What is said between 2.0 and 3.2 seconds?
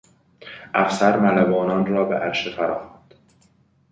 به عرشه فراخواند.